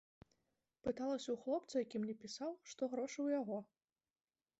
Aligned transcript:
Пыталася 0.85 1.27
ў 1.33 1.35
хлопца, 1.43 1.75
які 1.83 1.97
мне 2.05 2.15
пісаў, 2.23 2.51
што 2.71 2.81
грошы 2.95 3.15
ў 3.27 3.41
яго. 3.41 3.57